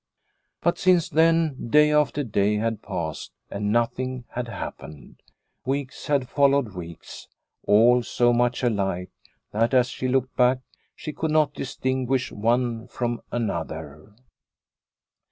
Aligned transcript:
But, 0.63 0.79
since 0.79 1.09
then, 1.09 1.69
day 1.69 1.91
after 1.91 2.23
day 2.23 2.55
had 2.55 2.81
passed 2.81 3.31
and 3.51 3.71
nothing 3.71 4.25
had 4.29 4.47
happened. 4.47 5.21
Weeks 5.63 6.07
had 6.07 6.27
fol 6.27 6.49
lowed 6.49 6.73
weeks, 6.73 7.27
all 7.67 8.01
so 8.01 8.33
much 8.33 8.63
alike, 8.63 9.11
that 9.51 9.75
as 9.75 9.89
she 9.89 10.07
looked 10.07 10.35
back 10.35 10.61
she 10.95 11.13
could 11.13 11.29
not 11.29 11.53
distinguish 11.53 12.31
one 12.31 12.87
from 12.87 13.21
another. 13.31 14.15